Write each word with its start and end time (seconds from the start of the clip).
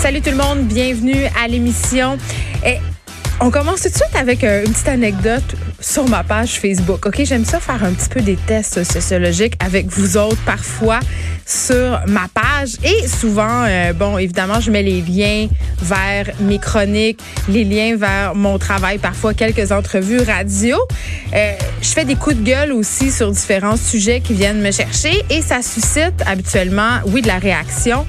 Salut 0.00 0.22
tout 0.22 0.30
le 0.30 0.36
monde, 0.36 0.60
bienvenue 0.60 1.26
à 1.38 1.46
l'émission. 1.46 2.16
Et 2.64 2.78
on 3.38 3.50
commence 3.50 3.82
tout 3.82 3.90
de 3.90 3.94
suite 3.94 4.16
avec 4.16 4.42
euh, 4.44 4.64
une 4.64 4.72
petite 4.72 4.88
anecdote 4.88 5.54
sur 5.78 6.08
ma 6.08 6.24
page 6.24 6.58
Facebook. 6.58 7.04
OK, 7.04 7.22
j'aime 7.22 7.44
ça 7.44 7.60
faire 7.60 7.84
un 7.84 7.92
petit 7.92 8.08
peu 8.08 8.22
des 8.22 8.36
tests 8.36 8.82
sociologiques 8.82 9.56
avec 9.62 9.88
vous 9.88 10.16
autres 10.16 10.42
parfois 10.46 11.00
sur 11.44 12.00
ma 12.06 12.28
page 12.32 12.76
et 12.82 13.06
souvent 13.06 13.64
euh, 13.68 13.92
bon, 13.92 14.16
évidemment, 14.16 14.58
je 14.58 14.70
mets 14.70 14.82
les 14.82 15.02
liens 15.02 15.48
vers 15.82 16.30
mes 16.40 16.58
chroniques, 16.58 17.20
les 17.50 17.64
liens 17.64 17.96
vers 17.96 18.34
mon 18.34 18.58
travail, 18.58 18.96
parfois 18.96 19.34
quelques 19.34 19.70
entrevues 19.70 20.22
radio. 20.22 20.78
Euh, 21.34 21.52
je 21.82 21.88
fais 21.88 22.06
des 22.06 22.16
coups 22.16 22.36
de 22.36 22.42
gueule 22.42 22.72
aussi 22.72 23.12
sur 23.12 23.30
différents 23.30 23.76
sujets 23.76 24.22
qui 24.22 24.32
viennent 24.32 24.62
me 24.62 24.70
chercher 24.72 25.22
et 25.28 25.42
ça 25.42 25.60
suscite 25.60 26.22
habituellement 26.24 27.00
oui 27.04 27.20
de 27.20 27.26
la 27.28 27.38
réaction 27.38 28.06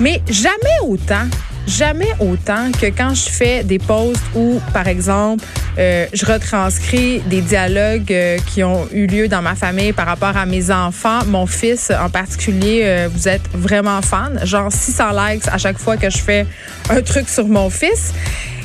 mais 0.00 0.22
jamais 0.28 0.78
autant, 0.82 1.26
jamais 1.66 2.12
autant 2.20 2.70
que 2.72 2.86
quand 2.86 3.14
je 3.14 3.28
fais 3.28 3.64
des 3.64 3.78
posts 3.78 4.22
où, 4.34 4.60
par 4.72 4.88
exemple, 4.88 5.44
euh, 5.78 6.06
je 6.12 6.24
retranscris 6.24 7.20
des 7.20 7.40
dialogues 7.42 8.10
euh, 8.10 8.38
qui 8.46 8.64
ont 8.64 8.88
eu 8.92 9.06
lieu 9.06 9.28
dans 9.28 9.42
ma 9.42 9.54
famille 9.54 9.92
par 9.92 10.06
rapport 10.06 10.36
à 10.36 10.46
mes 10.46 10.70
enfants. 10.70 11.24
Mon 11.26 11.46
fils 11.46 11.90
en 11.90 12.08
particulier, 12.08 12.82
euh, 12.84 13.08
vous 13.12 13.28
êtes 13.28 13.48
vraiment 13.52 14.00
fan. 14.00 14.40
Genre 14.44 14.72
600 14.72 15.04
likes 15.12 15.48
à 15.48 15.58
chaque 15.58 15.78
fois 15.78 15.96
que 15.96 16.08
je 16.08 16.18
fais 16.18 16.46
un 16.88 17.02
truc 17.02 17.28
sur 17.28 17.46
mon 17.46 17.68
fils. 17.68 18.12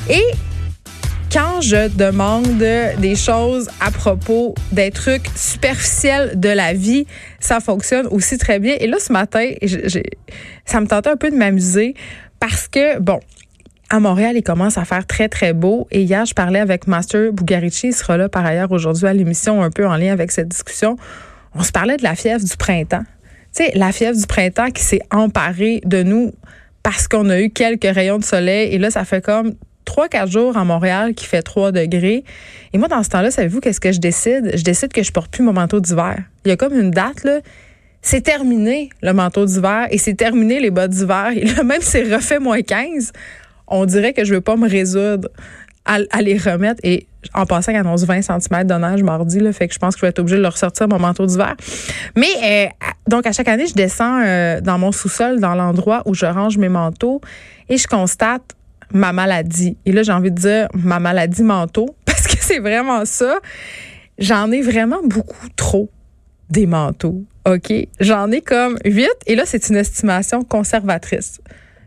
Et 0.08 0.24
quand 1.32 1.62
je 1.62 1.88
demande 1.88 2.58
des 2.58 3.16
choses 3.16 3.70
à 3.80 3.90
propos 3.90 4.54
des 4.70 4.90
trucs 4.90 5.26
superficiels 5.34 6.38
de 6.38 6.50
la 6.50 6.74
vie, 6.74 7.06
ça 7.40 7.60
fonctionne 7.60 8.06
aussi 8.08 8.36
très 8.36 8.58
bien. 8.58 8.76
Et 8.78 8.86
là, 8.86 8.98
ce 9.00 9.12
matin, 9.12 9.50
ça 10.66 10.80
me 10.80 10.86
tentait 10.86 11.08
un 11.08 11.16
peu 11.16 11.30
de 11.30 11.36
m'amuser 11.36 11.94
parce 12.38 12.68
que, 12.68 12.98
bon, 12.98 13.18
à 13.88 13.98
Montréal, 13.98 14.36
il 14.36 14.42
commence 14.42 14.76
à 14.76 14.84
faire 14.84 15.06
très, 15.06 15.30
très 15.30 15.54
beau. 15.54 15.86
Et 15.90 16.02
hier, 16.02 16.26
je 16.26 16.34
parlais 16.34 16.60
avec 16.60 16.86
Master 16.86 17.32
Bugarici. 17.32 17.88
Il 17.88 17.94
sera 17.94 18.18
là 18.18 18.28
par 18.28 18.44
ailleurs 18.44 18.70
aujourd'hui 18.70 19.06
à 19.06 19.14
l'émission, 19.14 19.62
un 19.62 19.70
peu 19.70 19.86
en 19.86 19.96
lien 19.96 20.12
avec 20.12 20.32
cette 20.32 20.48
discussion. 20.48 20.96
On 21.54 21.62
se 21.62 21.72
parlait 21.72 21.96
de 21.96 22.02
la 22.02 22.14
fièvre 22.14 22.44
du 22.44 22.56
printemps. 22.58 23.04
Tu 23.54 23.64
sais, 23.64 23.72
la 23.74 23.92
fièvre 23.92 24.18
du 24.18 24.26
printemps 24.26 24.70
qui 24.70 24.82
s'est 24.82 25.02
emparée 25.10 25.80
de 25.84 26.02
nous 26.02 26.32
parce 26.82 27.08
qu'on 27.08 27.30
a 27.30 27.40
eu 27.40 27.48
quelques 27.48 27.84
rayons 27.84 28.18
de 28.18 28.24
soleil. 28.24 28.74
Et 28.74 28.78
là, 28.78 28.90
ça 28.90 29.04
fait 29.06 29.24
comme 29.24 29.54
trois, 29.84 30.08
quatre 30.08 30.30
jours 30.30 30.56
à 30.56 30.64
Montréal 30.64 31.14
qui 31.14 31.26
fait 31.26 31.42
3 31.42 31.72
degrés. 31.72 32.24
Et 32.72 32.78
moi, 32.78 32.88
dans 32.88 33.02
ce 33.02 33.08
temps-là, 33.10 33.30
savez-vous 33.30 33.60
qu'est-ce 33.60 33.80
que 33.80 33.92
je 33.92 34.00
décide? 34.00 34.52
Je 34.54 34.62
décide 34.62 34.92
que 34.92 35.02
je 35.02 35.12
porte 35.12 35.30
plus 35.30 35.42
mon 35.42 35.52
manteau 35.52 35.80
d'hiver. 35.80 36.18
Il 36.44 36.48
y 36.48 36.52
a 36.52 36.56
comme 36.56 36.78
une 36.78 36.90
date, 36.90 37.24
là. 37.24 37.40
C'est 38.04 38.22
terminé 38.22 38.90
le 39.00 39.12
manteau 39.12 39.46
d'hiver 39.46 39.86
et 39.90 39.98
c'est 39.98 40.14
terminé 40.14 40.58
les 40.58 40.70
bottes 40.70 40.90
d'hiver. 40.90 41.30
Et 41.36 41.44
là, 41.44 41.62
même 41.62 41.80
si 41.80 41.90
c'est 41.90 42.14
refait 42.14 42.40
moins 42.40 42.60
15, 42.60 43.12
on 43.68 43.86
dirait 43.86 44.12
que 44.12 44.24
je 44.24 44.34
veux 44.34 44.40
pas 44.40 44.56
me 44.56 44.68
résoudre 44.68 45.28
à, 45.84 46.22
les 46.22 46.36
remettre. 46.36 46.80
Et 46.82 47.06
en 47.34 47.46
passant, 47.46 47.72
il 47.72 47.78
annonce 47.78 48.04
20 48.04 48.22
cm 48.22 48.64
de 48.64 48.74
neige 48.74 49.02
mardi, 49.02 49.40
là, 49.40 49.52
fait 49.52 49.68
que 49.68 49.74
je 49.74 49.78
pense 49.78 49.94
que 49.94 50.00
je 50.00 50.06
vais 50.06 50.10
être 50.10 50.18
obligée 50.18 50.36
de 50.36 50.42
leur 50.42 50.56
sortir 50.56 50.88
mon 50.88 50.98
manteau 50.98 51.26
d'hiver. 51.26 51.54
Mais 52.16 52.28
euh, 52.44 52.66
donc, 53.08 53.26
à 53.26 53.32
chaque 53.32 53.48
année, 53.48 53.66
je 53.66 53.74
descends 53.74 54.20
euh, 54.24 54.60
dans 54.60 54.78
mon 54.78 54.92
sous-sol, 54.92 55.40
dans 55.40 55.54
l'endroit 55.54 56.02
où 56.06 56.14
je 56.14 56.26
range 56.26 56.58
mes 56.58 56.68
manteaux, 56.68 57.20
et 57.68 57.76
je 57.76 57.86
constate 57.86 58.42
ma 58.92 59.12
maladie. 59.12 59.76
Et 59.86 59.92
là, 59.92 60.02
j'ai 60.02 60.12
envie 60.12 60.30
de 60.30 60.40
dire 60.40 60.68
ma 60.74 61.00
maladie 61.00 61.42
manteau 61.42 61.94
parce 62.04 62.26
que 62.26 62.36
c'est 62.40 62.58
vraiment 62.58 63.04
ça. 63.04 63.38
J'en 64.18 64.50
ai 64.52 64.62
vraiment 64.62 65.00
beaucoup 65.04 65.48
trop 65.56 65.90
des 66.50 66.66
manteaux. 66.66 67.24
OK? 67.46 67.72
J'en 68.00 68.30
ai 68.30 68.40
comme 68.40 68.78
8 68.84 69.08
et 69.26 69.34
là, 69.34 69.44
c'est 69.46 69.68
une 69.68 69.76
estimation 69.76 70.44
conservatrice. 70.44 71.40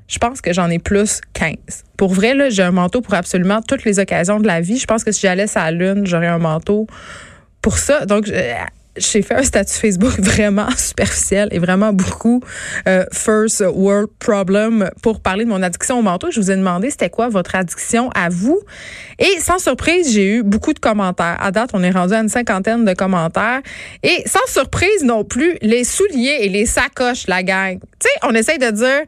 Je 0.08 0.20
pense 0.20 0.42
que 0.42 0.54
j'en 0.54 0.70
ai 0.70 0.80
plus 0.80 1.22
15. 1.34 1.56
Pour 1.98 2.14
vrai, 2.14 2.36
là, 2.36 2.50
j'ai 2.50 2.64
un 2.64 2.72
manteau 2.72 3.02
pour 3.02 3.14
absolument 3.14 3.62
toutes 3.62 3.86
les 3.86 4.00
occasions 4.00 4.40
de 4.40 4.48
la 4.48 4.62
vie. 4.62 4.78
Je 4.78 4.86
pense 4.86 5.04
que 5.04 5.12
si 5.12 5.22
j'allais 5.22 5.46
à 5.58 5.72
la 5.72 5.72
lune, 5.72 6.06
j'aurais 6.06 6.28
un 6.28 6.38
manteau 6.38 6.88
pour 7.62 7.78
ça. 7.78 8.06
Donc, 8.06 8.30
j'ai 8.98 9.22
fait 9.22 9.36
un 9.36 9.44
statut 9.44 9.74
Facebook 9.74 10.14
vraiment 10.20 10.70
superficiel 10.78 11.50
et 11.52 11.60
vraiment 11.60 11.94
beaucoup 11.94 12.42
euh, 12.88 13.06
first 13.12 13.64
world 13.74 14.10
problem 14.20 14.90
pour 15.02 15.20
parler 15.20 15.46
de 15.46 15.50
mon 15.50 15.62
addiction 15.62 16.00
au 16.00 16.02
manteau. 16.02 16.32
Je 16.32 16.40
vous 16.40 16.52
ai 16.52 16.56
demandé 16.56 16.90
c'était 16.90 17.10
quoi 17.10 17.30
votre 17.30 17.56
addiction 17.56 18.10
à 18.16 18.30
vous. 18.30 18.60
Et 19.20 19.40
sans 19.40 19.60
surprise, 19.60 20.14
j'ai 20.14 20.38
eu 20.38 20.44
beaucoup 20.44 20.74
de 20.74 20.80
commentaires. 20.80 21.38
À 21.40 21.52
date, 21.52 21.72
on 21.74 21.84
est 21.84 21.92
rendu 21.92 22.14
à 22.14 22.20
une 22.20 22.30
cinquantaine 22.30 22.86
de 22.86 22.94
commentaires. 22.94 23.62
Et 24.04 24.24
sans 24.26 24.46
surprise 24.48 25.04
non 25.04 25.24
plus, 25.24 25.58
les 25.62 25.84
souliers 25.84 26.38
et 26.42 26.50
les 26.50 26.66
sacoches, 26.66 27.28
la 27.28 27.44
gang. 27.44 27.80
Tu 28.00 28.08
sais, 28.08 28.10
on 28.24 28.34
essaye 28.34 28.60
de 28.60 28.72
dire 28.72 29.04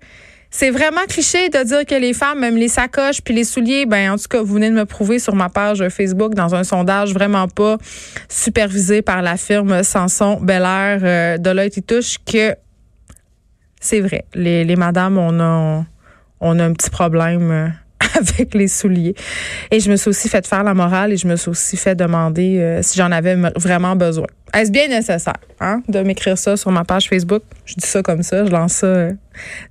c'est 0.57 0.71
vraiment 0.71 1.05
cliché 1.07 1.49
de 1.49 1.63
dire 1.63 1.85
que 1.85 1.93
les 1.93 2.13
femmes, 2.13 2.39
même 2.39 2.57
les 2.57 2.67
sacoches 2.67 3.21
puis 3.21 3.31
les 3.35 3.43
souliers, 3.43 3.85
ben 3.85 4.13
en 4.13 4.17
tout 4.17 4.27
cas, 4.27 4.41
vous 4.41 4.55
venez 4.55 4.71
de 4.71 4.75
me 4.75 4.85
prouver 4.85 5.19
sur 5.19 5.35
ma 5.35 5.49
page 5.49 5.87
Facebook 5.89 6.33
dans 6.33 6.55
un 6.55 6.63
sondage 6.63 7.13
vraiment 7.13 7.47
pas 7.47 7.77
supervisé 8.27 9.03
par 9.03 9.21
la 9.21 9.37
firme 9.37 9.83
Sanson 9.83 10.39
Bel 10.41 10.63
Air 10.63 10.99
euh, 11.03 11.37
de 11.37 11.49
l'œil 11.51 11.69
touche 11.69 12.17
que 12.25 12.55
c'est 13.79 13.99
vrai. 13.99 14.25
Les, 14.33 14.63
les 14.63 14.75
madames, 14.75 15.19
on 15.19 15.39
a 15.39 15.85
on 16.39 16.57
a 16.57 16.65
un 16.65 16.73
petit 16.73 16.89
problème 16.89 17.51
euh, 17.51 17.67
avec 18.37 18.53
les 18.53 18.67
souliers. 18.67 19.15
Et 19.71 19.79
je 19.79 19.89
me 19.89 19.95
suis 19.95 20.09
aussi 20.09 20.29
fait 20.29 20.45
faire 20.45 20.63
la 20.63 20.73
morale 20.73 21.13
et 21.13 21.17
je 21.17 21.27
me 21.27 21.35
suis 21.35 21.49
aussi 21.49 21.77
fait 21.77 21.95
demander 21.95 22.59
euh, 22.59 22.81
si 22.81 22.97
j'en 22.97 23.11
avais 23.11 23.35
vraiment 23.55 23.95
besoin. 23.95 24.27
Est-ce 24.53 24.71
bien 24.71 24.87
nécessaire 24.87 25.35
hein, 25.59 25.81
de 25.89 25.99
m'écrire 25.99 26.37
ça 26.37 26.55
sur 26.55 26.71
ma 26.71 26.85
page 26.85 27.09
Facebook? 27.09 27.43
Je 27.65 27.75
dis 27.75 27.85
ça 27.85 28.01
comme 28.01 28.23
ça, 28.23 28.45
je 28.45 28.51
lance 28.51 28.73
ça 28.73 28.87
euh, 28.87 29.11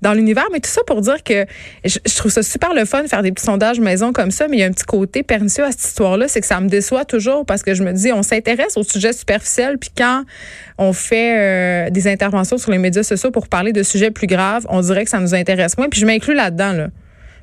dans 0.03 0.12
l'univers, 0.12 0.45
mais 0.53 0.61
tout 0.61 0.71
ça 0.71 0.83
pour 0.87 1.01
dire 1.01 1.23
que 1.25 1.47
je, 1.84 1.99
trouve 2.15 2.31
ça 2.31 2.43
super 2.43 2.75
le 2.75 2.84
fun 2.84 3.03
de 3.03 3.09
faire 3.09 3.23
des 3.23 3.33
petits 3.33 3.47
sondages 3.47 3.81
maison 3.81 4.12
comme 4.12 4.31
ça, 4.31 4.49
mais 4.49 4.59
il 4.59 4.61
y 4.61 4.63
a 4.63 4.67
un 4.67 4.73
petit 4.73 4.84
côté 4.84 5.23
pernicieux 5.23 5.65
à 5.65 5.71
cette 5.71 5.83
histoire-là, 5.83 6.28
c'est 6.28 6.43
que 6.43 6.47
ça 6.47 6.61
me 6.61 6.69
déçoit 6.69 7.07
toujours 7.07 7.47
parce 7.47 7.63
que 7.63 7.75
je 7.75 7.83
me 7.83 7.93
dis, 7.93 8.13
on 8.13 8.23
s'intéresse 8.23 8.77
au 8.77 8.83
sujet 8.83 9.15
superficiel, 9.15 9.78
puis 9.78 9.91
quand 9.97 10.25
on 10.77 10.93
fait 10.93 11.87
euh, 11.87 11.91
des 11.91 12.07
interventions 12.07 12.59
sur 12.59 12.71
les 12.71 12.78
médias 12.78 13.03
sociaux 13.03 13.31
pour 13.31 13.49
parler 13.49 13.73
de 13.73 13.83
sujets 13.83 14.11
plus 14.11 14.27
graves, 14.27 14.67
on 14.69 14.83
dirait 14.83 15.05
que 15.05 15.11
ça 15.11 15.21
nous 15.21 15.34
intéresse 15.34 15.78
moins, 15.78 15.89
puis 15.89 16.01
je 16.01 16.07
m'inclus 16.07 16.34
là-dedans, 16.34 16.73
là. 16.73 16.89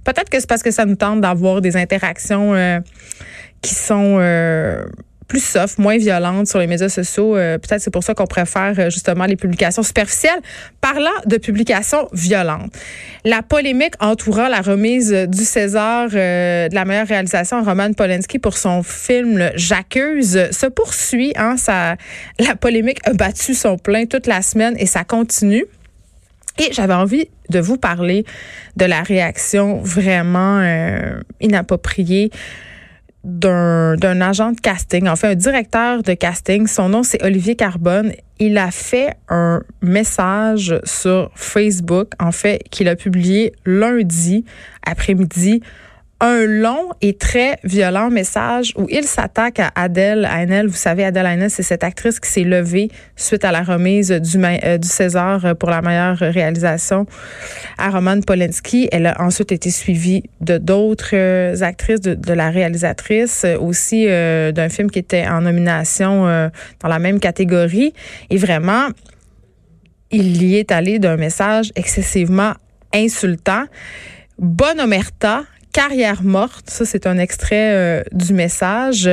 Peut-être 0.04 0.30
que 0.30 0.40
c'est 0.40 0.50
parce 0.50 0.64
que 0.64 0.72
ça 0.72 0.86
nous 0.86 0.96
tente 0.96 1.22
d'avoir 1.22 1.62
des 1.62 1.78
interactions 1.78 2.54
euh, 2.54 2.80
qui 3.62 3.74
sont 3.74 4.18
euh, 4.20 4.84
plus 5.28 5.44
soft, 5.44 5.80
moins 5.80 5.98
violentes 5.98 6.48
sur 6.48 6.60
les 6.60 6.68
médias 6.68 6.90
sociaux. 6.90 7.38
Euh, 7.38 7.58
peut-être 7.58 7.82
c'est 7.82 7.92
pour 7.92 8.04
ça 8.04 8.14
qu'on 8.14 8.28
préfère 8.28 8.90
justement 8.90 9.26
les 9.26 9.38
publications 9.38 9.82
superficielles. 9.82 10.42
Parlant 10.82 11.10
de 11.26 11.38
publications 11.38 12.10
violentes, 12.12 12.74
la 13.24 13.42
polémique 13.42 13.94
entourant 14.02 14.50
la 14.50 14.60
remise 14.60 15.12
du 15.12 15.46
César 15.46 16.10
de 16.10 16.74
la 16.74 16.86
meilleure 16.86 17.08
réalisation 17.08 17.64
Roman 17.64 17.94
Polanski 17.94 18.40
pour 18.40 18.58
son 18.58 18.84
film 18.84 19.52
J'accuse 19.56 20.52
se 20.52 20.66
poursuit. 20.66 21.32
Hein, 21.38 21.56
ça, 21.56 21.96
la 22.40 22.56
polémique 22.56 23.00
a 23.06 23.14
battu 23.14 23.54
son 23.54 23.78
plein 23.78 24.06
toute 24.06 24.28
la 24.28 24.42
semaine 24.42 24.76
et 24.78 24.86
ça 24.86 25.06
continue. 25.06 25.66
Et 26.60 26.72
j'avais 26.72 26.94
envie 26.94 27.30
de 27.50 27.60
vous 27.60 27.78
parler 27.78 28.26
de 28.76 28.86
la 28.86 29.02
réaction 29.02 29.82
vraiment 29.82 30.60
euh, 30.60 31.20
inappropriée 31.42 32.32
d'un 33.24 34.20
agent 34.20 34.52
de 34.52 34.60
casting, 34.60 35.08
enfin 35.08 35.30
un 35.30 35.36
directeur 35.36 36.04
de 36.04 36.14
casting. 36.14 36.68
Son 36.68 36.90
nom, 36.90 37.04
c'est 37.04 37.24
Olivier 37.24 37.56
Carbone. 37.56 38.12
Il 38.40 38.58
a 38.58 38.70
fait 38.70 39.14
un 39.30 39.62
message 39.82 40.78
sur 40.84 41.32
Facebook, 41.34 42.10
en 42.20 42.34
fait, 42.34 42.62
qu'il 42.70 42.90
a 42.90 42.98
publié 42.98 43.54
lundi 43.66 44.44
après-midi 44.86 45.62
un 46.24 46.46
long 46.46 46.90
et 47.02 47.16
très 47.16 47.58
violent 47.66 48.10
message 48.10 48.74
où 48.78 48.88
il 48.90 49.04
s'attaque 49.04 49.60
à 49.60 49.72
Adèle 49.76 50.24
Haenel. 50.24 50.68
Vous 50.68 50.78
savez, 50.78 51.04
Adèle 51.04 51.26
Haenel, 51.26 51.50
c'est 51.50 51.64
cette 51.64 51.84
actrice 51.84 52.22
qui 52.22 52.30
s'est 52.30 52.46
levée 52.46 52.90
suite 53.18 53.44
à 53.44 53.52
la 53.52 53.62
remise 53.62 54.10
du, 54.10 54.38
euh, 54.42 54.78
César 54.84 55.54
pour 55.58 55.70
la 55.70 55.82
meilleure 55.82 56.18
réalisation 56.18 57.06
à 57.78 57.90
Roman 57.90 58.22
Polanski. 58.22 58.88
Elle 58.94 59.08
a 59.08 59.22
ensuite 59.22 59.52
été 59.52 59.70
suivie 59.70 60.24
de 60.40 60.58
d'autres 60.58 61.10
euh, 61.14 61.62
actrices, 61.62 62.00
de, 62.00 62.34
la 62.34 62.52
réalisatrice, 62.52 63.46
aussi 63.60 64.06
euh, 64.08 64.54
d'un 64.54 64.70
film 64.70 64.90
qui 64.90 65.00
était 65.00 65.28
en 65.28 65.42
nomination 65.42 66.24
dans 66.24 66.88
la 66.88 67.00
même 67.00 67.20
catégorie. 67.20 67.94
Et 68.30 68.38
vraiment, 68.38 68.88
il 70.10 70.42
y 70.42 70.56
est 70.56 70.72
allé 70.72 71.00
d'un 71.00 71.18
message 71.18 71.74
excessivement 71.76 72.54
insultant. 72.94 73.66
Bonne 74.40 74.80
omerta, 74.80 75.44
carrière 75.74 76.24
morte. 76.24 76.70
Ça, 76.70 76.86
c'est 76.86 77.06
un 77.06 77.18
extrait 77.18 77.74
euh, 77.74 78.04
du 78.14 78.34
message. 78.34 79.10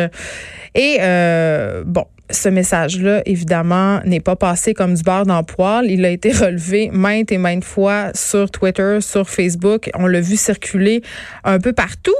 Et 0.74 0.98
euh, 1.00 1.82
bon, 1.84 2.04
ce 2.30 2.48
message-là, 2.48 3.22
évidemment, 3.26 4.00
n'est 4.04 4.20
pas 4.20 4.36
passé 4.36 4.72
comme 4.74 4.94
du 4.94 5.02
beurre 5.02 5.26
dans 5.26 5.42
poil. 5.42 5.90
Il 5.90 6.04
a 6.04 6.10
été 6.10 6.30
relevé 6.44 6.90
maintes 6.92 7.32
et 7.32 7.38
maintes 7.38 7.64
fois 7.64 8.12
sur 8.14 8.50
Twitter, 8.50 8.98
sur 9.00 9.28
Facebook. 9.28 9.90
On 9.94 10.06
l'a 10.06 10.20
vu 10.20 10.36
circuler 10.36 11.02
un 11.42 11.58
peu 11.58 11.72
partout. 11.72 12.14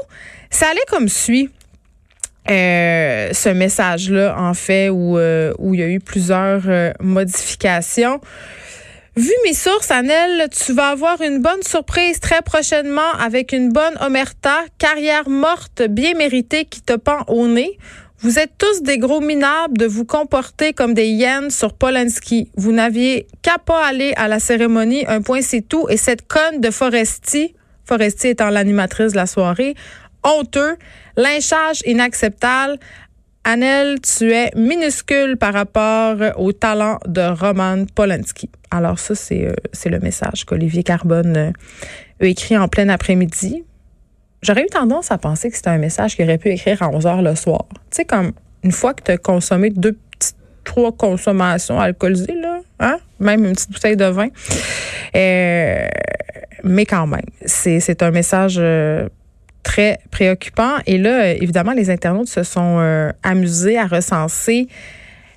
Ça 0.50 0.66
allait 0.68 0.80
comme 0.88 1.08
suit. 1.08 1.50
Euh, 2.50 3.28
ce 3.32 3.50
message-là, 3.50 4.34
en 4.36 4.54
fait, 4.54 4.88
où, 4.88 5.16
où 5.16 5.74
il 5.74 5.80
y 5.80 5.82
a 5.82 5.88
eu 5.88 6.00
plusieurs 6.00 6.62
modifications. 6.98 8.20
Vu 9.20 9.34
mes 9.44 9.52
sources, 9.52 9.90
Annelle, 9.90 10.48
tu 10.48 10.72
vas 10.72 10.88
avoir 10.88 11.20
une 11.20 11.42
bonne 11.42 11.62
surprise 11.62 12.20
très 12.20 12.40
prochainement 12.40 13.12
avec 13.18 13.52
une 13.52 13.70
bonne 13.70 13.92
omerta, 14.00 14.60
carrière 14.78 15.28
morte 15.28 15.82
bien 15.82 16.14
méritée 16.14 16.64
qui 16.64 16.80
te 16.80 16.94
pend 16.94 17.24
au 17.28 17.46
nez. 17.46 17.76
Vous 18.20 18.38
êtes 18.38 18.52
tous 18.56 18.80
des 18.80 18.96
gros 18.96 19.20
minables 19.20 19.76
de 19.76 19.84
vous 19.84 20.06
comporter 20.06 20.72
comme 20.72 20.94
des 20.94 21.08
hyènes 21.08 21.50
sur 21.50 21.74
Polanski. 21.74 22.50
Vous 22.56 22.72
n'aviez 22.72 23.26
qu'à 23.42 23.58
pas 23.58 23.84
aller 23.84 24.14
à 24.16 24.26
la 24.26 24.40
cérémonie, 24.40 25.04
un 25.06 25.20
point 25.20 25.42
c'est 25.42 25.68
tout. 25.68 25.86
Et 25.90 25.98
cette 25.98 26.26
conne 26.26 26.62
de 26.62 26.70
Foresti, 26.70 27.54
Foresti 27.84 28.28
étant 28.28 28.48
l'animatrice 28.48 29.12
de 29.12 29.16
la 29.16 29.26
soirée, 29.26 29.74
honteux, 30.24 30.76
lynchage 31.18 31.82
inacceptable. 31.84 32.78
Annelle, 33.44 34.00
tu 34.02 34.32
es 34.32 34.50
minuscule 34.54 35.36
par 35.38 35.54
rapport 35.54 36.16
au 36.36 36.52
talent 36.52 36.98
de 37.06 37.22
Roman 37.22 37.86
Polanski. 37.94 38.50
Alors 38.70 38.98
ça, 38.98 39.14
c'est 39.14 39.46
euh, 39.46 39.54
le 39.90 39.98
message 39.98 40.44
qu'Olivier 40.44 40.82
Carbone 40.82 41.36
euh, 41.36 41.52
a 42.20 42.26
écrit 42.26 42.58
en 42.58 42.68
plein 42.68 42.88
après-midi. 42.90 43.64
J'aurais 44.42 44.62
eu 44.62 44.66
tendance 44.66 45.10
à 45.10 45.16
penser 45.16 45.50
que 45.50 45.56
c'était 45.56 45.70
un 45.70 45.78
message 45.78 46.16
qu'il 46.16 46.26
aurait 46.26 46.38
pu 46.38 46.50
écrire 46.50 46.82
à 46.82 46.90
11 46.90 47.06
heures 47.06 47.22
le 47.22 47.34
soir. 47.34 47.64
Tu 47.70 47.78
sais, 47.90 48.04
comme 48.04 48.32
une 48.62 48.72
fois 48.72 48.92
que 48.92 49.02
tu 49.02 49.10
as 49.10 49.18
consommé 49.18 49.70
deux 49.70 49.96
petites, 50.18 50.36
trois 50.64 50.92
consommations 50.92 51.80
alcoolisées, 51.80 52.34
là, 52.34 52.60
hein? 52.78 52.98
même 53.20 53.46
une 53.46 53.52
petite 53.52 53.72
bouteille 53.72 53.96
de 53.96 54.04
vin. 54.04 54.28
Euh, 55.16 55.88
mais 56.62 56.84
quand 56.84 57.06
même, 57.06 57.26
c'est 57.46 58.02
un 58.02 58.10
message 58.10 58.60
très 59.62 59.98
préoccupant. 60.10 60.76
Et 60.86 60.98
là, 60.98 61.32
évidemment, 61.32 61.72
les 61.72 61.90
internautes 61.90 62.28
se 62.28 62.42
sont 62.42 62.78
euh, 62.78 63.10
amusés 63.22 63.78
à 63.78 63.86
recenser 63.86 64.68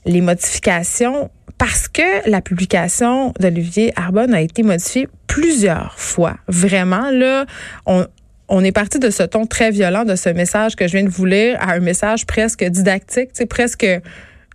les 0.06 0.22
modifications 0.22 1.30
parce 1.58 1.88
que 1.88 2.30
la 2.30 2.42
publication 2.42 3.34
d'Olivier 3.40 3.94
Arbonne 3.96 4.34
a 4.34 4.42
été 4.42 4.64
modifiée 4.64 5.08
plusieurs 5.28 5.98
fois. 5.98 6.36
Vraiment, 6.48 7.10
là, 7.12 7.46
on, 7.86 8.06
on 8.50 8.64
est 8.64 8.72
parti 8.72 9.00
de 9.00 9.10
ce 9.10 9.24
ton 9.24 9.46
très 9.46 9.72
violent, 9.72 10.04
de 10.04 10.16
ce 10.16 10.30
message 10.30 10.76
que 10.76 10.88
je 10.88 10.94
viens 10.94 11.06
de 11.06 11.10
vous 11.10 11.26
lire, 11.26 11.58
à 11.62 11.74
un 11.74 11.80
message 11.80 12.26
presque 12.26 12.64
didactique, 12.64 13.30
presque 13.50 13.88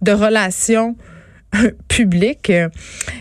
de 0.02 0.12
relation 0.12 0.96
public. 1.88 2.52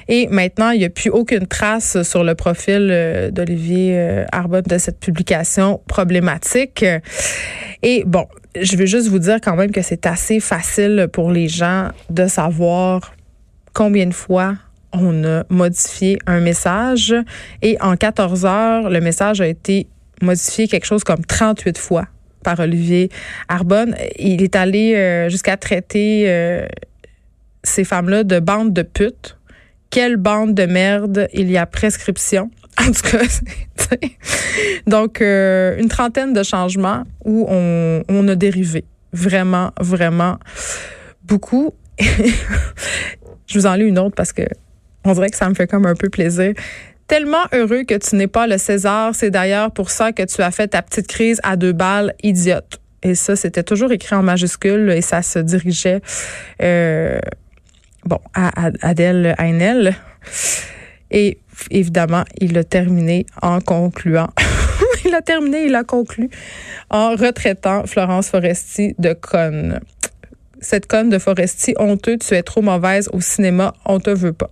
Et 0.08 0.28
maintenant, 0.28 0.72
il 0.72 0.80
n'y 0.80 0.86
a 0.86 0.90
plus 0.90 1.10
aucune 1.10 1.48
trace 1.48 2.02
sur 2.04 2.24
le 2.24 2.36
profil 2.36 2.90
euh, 2.92 3.32
d'Olivier 3.32 3.98
euh, 3.98 4.26
Arbonne 4.32 4.64
de 4.64 4.78
cette 4.78 5.00
publication 5.00 5.82
problématique. 5.88 6.86
Et 7.84 8.04
bon, 8.06 8.26
je 8.60 8.76
veux 8.76 8.86
juste 8.86 9.08
vous 9.08 9.20
dire 9.20 9.40
quand 9.42 9.56
même 9.56 9.72
que 9.72 9.82
c'est 9.82 10.06
assez 10.06 10.40
facile 10.40 11.08
pour 11.12 11.32
les 11.32 11.48
gens 11.48 11.90
de 12.10 12.28
savoir 12.28 13.14
combien 13.74 14.08
de 14.08 14.14
fois 14.14 14.56
on 14.94 15.24
a 15.24 15.44
modifié 15.50 16.18
un 16.26 16.40
message. 16.40 17.14
Et 17.62 17.78
en 17.82 17.96
14 17.96 18.46
heures, 18.46 18.90
le 18.90 19.00
message 19.02 19.42
a 19.42 19.48
été 19.48 19.88
modifié 20.22 20.68
quelque 20.68 20.86
chose 20.86 21.04
comme 21.04 21.24
38 21.24 21.78
fois 21.78 22.08
par 22.44 22.60
Olivier 22.60 23.10
Arbonne. 23.48 23.96
Il 24.18 24.42
est 24.42 24.56
allé 24.56 24.96
euh, 24.96 25.30
jusqu'à 25.30 25.58
traiter 25.58 26.26
ces 27.68 27.84
femmes-là 27.84 28.24
de 28.24 28.40
bande 28.40 28.74
de 28.74 28.82
putes. 28.82 29.38
Quelle 29.90 30.18
bande 30.18 30.54
de 30.54 30.66
merde 30.66 31.28
il 31.34 31.50
y 31.50 31.58
a 31.58 31.66
prescription. 31.66 32.50
En 32.80 32.92
tout 32.92 33.02
cas, 33.02 33.98
donc 34.88 35.20
euh, 35.20 35.76
une 35.80 35.90
trentaine 35.90 36.34
de 36.34 36.44
changements 36.44 37.06
où 37.26 37.48
on, 37.50 38.04
on 38.08 38.28
a 38.28 38.36
dérivé 38.36 38.86
vraiment, 39.14 39.72
vraiment 39.80 40.38
beaucoup. 41.24 41.74
Je 42.00 43.58
vous 43.58 43.66
en 43.66 43.74
lis 43.74 43.86
une 43.86 43.98
autre 43.98 44.14
parce 44.16 44.32
que 44.32 44.44
on 45.06 45.14
dirait 45.14 45.30
que 45.30 45.38
ça 45.38 45.50
me 45.50 45.56
fait 45.56 45.66
comme 45.66 45.88
un 45.88 45.96
peu 45.96 46.10
plaisir. 46.10 46.54
Tellement 47.08 47.46
heureux 47.54 47.84
que 47.84 47.96
tu 47.96 48.16
n'es 48.16 48.28
pas 48.28 48.46
le 48.46 48.58
César, 48.58 49.16
c'est 49.16 49.32
d'ailleurs 49.32 49.72
pour 49.72 49.90
ça 49.90 50.12
que 50.12 50.24
tu 50.24 50.42
as 50.42 50.52
fait 50.52 50.68
ta 50.68 50.82
petite 50.82 51.08
crise 51.08 51.40
à 51.44 51.56
deux 51.56 51.72
balles, 51.72 52.14
idiote. 52.22 52.82
Et 53.04 53.16
ça, 53.16 53.36
c'était 53.36 53.64
toujours 53.64 53.92
écrit 53.92 54.16
en 54.16 54.24
majuscule 54.24 54.90
et 54.92 55.02
ça 55.02 55.22
se 55.22 55.40
dirigeait 55.40 56.02
euh, 56.62 57.20
bon, 58.08 58.20
Adèle 58.34 59.36
Haenel. 59.38 59.96
Et 61.12 61.40
évidemment, 61.72 62.24
il 62.40 62.58
a 62.58 62.64
terminé 62.64 63.26
en 63.42 63.62
concluant. 63.62 64.30
il 65.06 65.14
a 65.14 65.22
terminé, 65.22 65.66
il 65.66 65.76
a 65.76 65.84
conclu 65.84 66.30
en 66.90 67.12
retraitant 67.12 67.86
Florence 67.86 68.30
Foresti 68.30 68.96
de 68.98 69.14
conne. 69.14 69.80
Cette 70.60 70.88
conne 70.88 71.10
de 71.10 71.20
Foresti, 71.20 71.76
honteux, 71.78 72.18
tu 72.18 72.34
es 72.34 72.42
trop 72.42 72.64
mauvaise 72.64 73.10
au 73.14 73.22
cinéma, 73.22 73.76
on 73.86 74.00
te 74.00 74.10
veut 74.10 74.34
pas. 74.34 74.50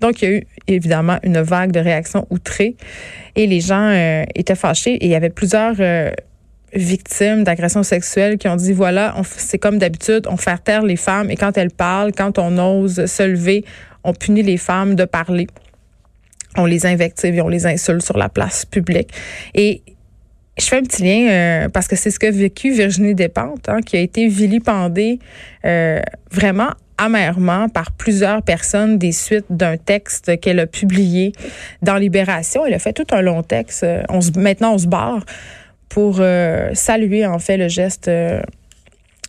Donc, 0.00 0.20
il 0.20 0.28
y 0.28 0.32
a 0.32 0.36
eu 0.36 0.46
évidemment 0.66 1.18
une 1.22 1.40
vague 1.40 1.70
de 1.70 1.78
réactions 1.78 2.26
outrées 2.30 2.76
et 3.36 3.46
les 3.46 3.60
gens 3.60 3.88
euh, 3.88 4.24
étaient 4.34 4.56
fâchés 4.56 4.94
et 4.94 5.04
il 5.04 5.10
y 5.10 5.14
avait 5.14 5.30
plusieurs 5.30 5.76
euh, 5.78 6.10
victimes 6.72 7.44
d'agressions 7.44 7.82
sexuelles 7.82 8.38
qui 8.38 8.48
ont 8.48 8.56
dit 8.56 8.72
voilà, 8.72 9.14
c'est 9.24 9.58
comme 9.58 9.78
d'habitude, 9.78 10.26
on 10.28 10.36
fait 10.36 10.58
taire 10.62 10.82
les 10.82 10.96
femmes 10.96 11.30
et 11.30 11.36
quand 11.36 11.56
elles 11.56 11.70
parlent, 11.70 12.12
quand 12.12 12.38
on 12.38 12.58
ose 12.58 13.06
se 13.06 13.22
lever, 13.22 13.64
on 14.04 14.12
punit 14.12 14.42
les 14.42 14.56
femmes 14.56 14.94
de 14.94 15.04
parler. 15.04 15.46
On 16.56 16.64
les 16.64 16.86
invective 16.86 17.34
et 17.34 17.40
on 17.40 17.48
les 17.48 17.66
insulte 17.66 18.02
sur 18.02 18.16
la 18.16 18.28
place 18.28 18.64
publique. 18.64 19.10
Et 19.54 19.82
je 20.58 20.64
fais 20.64 20.78
un 20.78 20.82
petit 20.82 21.02
lien 21.02 21.28
euh, 21.30 21.68
parce 21.68 21.86
que 21.86 21.94
c'est 21.94 22.10
ce 22.10 22.18
que 22.18 22.26
vécu 22.26 22.72
Virginie 22.72 23.14
Despentes, 23.14 23.68
hein, 23.68 23.80
qui 23.80 23.96
a 23.96 24.00
été 24.00 24.26
vilipendée 24.26 25.20
euh, 25.64 26.00
vraiment 26.30 26.70
amèrement 26.96 27.68
par 27.68 27.92
plusieurs 27.92 28.42
personnes 28.42 28.98
des 28.98 29.12
suites 29.12 29.46
d'un 29.50 29.76
texte 29.76 30.40
qu'elle 30.40 30.58
a 30.58 30.66
publié 30.66 31.32
dans 31.80 31.96
Libération. 31.96 32.66
Elle 32.66 32.74
a 32.74 32.80
fait 32.80 32.92
tout 32.92 33.06
un 33.12 33.22
long 33.22 33.42
texte. 33.44 33.86
On 34.08 34.20
se, 34.20 34.32
maintenant, 34.36 34.74
on 34.74 34.78
se 34.78 34.88
barre 34.88 35.24
pour 35.88 36.18
euh, 36.20 36.70
saluer 36.74 37.26
en 37.26 37.38
fait 37.38 37.56
le 37.56 37.68
geste 37.68 38.08
euh, 38.08 38.40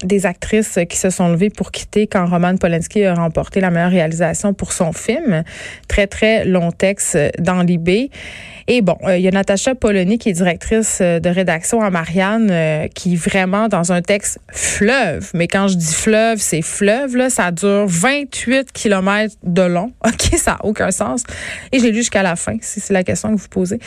des 0.04 0.26
actrices 0.26 0.80
qui 0.90 0.98
se 0.98 1.10
sont 1.10 1.30
levées 1.30 1.50
pour 1.50 1.72
quitter 1.72 2.08
quand 2.08 2.26
Roman 2.26 2.56
Polanski 2.56 3.04
a 3.04 3.16
remporté 3.16 3.60
la 3.60 3.70
meilleure 3.70 3.92
réalisation 3.92 4.54
pour 4.54 4.72
son 4.72 4.94
film. 4.94 5.44
Très, 5.88 6.08
très 6.08 6.46
long 6.46 6.72
texte 6.72 7.18
dans 7.40 7.62
l'IB. 7.62 8.10
Et 8.72 8.84
bon, 8.84 8.96
euh, 9.04 9.18
il 9.18 9.24
y 9.24 9.28
a 9.28 9.32
Natacha 9.32 9.74
Polony 9.74 10.20
qui 10.20 10.30
est 10.30 10.34
directrice 10.34 11.00
euh, 11.02 11.20
de 11.20 11.28
rédaction 11.28 11.82
à 11.82 11.90
Marianne 11.90 12.50
euh, 12.52 12.88
qui 12.88 13.16
vraiment 13.16 13.68
dans 13.68 13.92
un 13.92 14.04
texte 14.04 14.38
fleuve. 14.48 15.32
Mais 15.34 15.48
quand 15.48 15.68
je 15.70 15.76
dis 15.76 15.92
fleuve, 15.92 16.38
c'est 16.38 16.62
fleuve, 16.62 17.18
là, 17.18 17.32
ça 17.32 17.50
dure 17.50 17.88
28 17.88 18.72
kilomètres 18.72 19.36
de 19.42 19.64
long. 19.64 19.92
OK, 20.06 20.38
ça 20.38 20.52
n'a 20.52 20.66
aucun 20.66 20.92
sens. 20.92 21.24
Et 21.72 21.80
j'ai 21.80 21.90
lu 21.90 21.98
jusqu'à 21.98 22.22
la 22.22 22.36
fin, 22.36 22.58
si 22.62 22.80
c'est 22.80 22.94
la 22.94 23.04
question 23.04 23.36
que 23.36 23.42
vous 23.42 23.48
posez. 23.50 23.80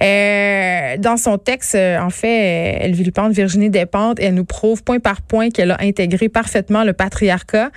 dans 0.00 1.16
son 1.16 1.38
texte, 1.38 1.76
en 1.76 2.10
fait, 2.10 2.80
elle 2.80 2.94
vilipende 2.94 3.32
Virginie 3.32 3.70
Despentes 3.70 4.18
et 4.18 4.24
elle 4.24 4.34
nous 4.34 4.44
prouve 4.44 4.82
point 4.82 4.98
par 4.98 5.22
point 5.22 5.50
qu'elle 5.54 5.70
a 5.70 5.78
intégré 5.80 6.28
parfaitement 6.28 6.84
le 6.84 6.92
patriarcat 6.92 7.70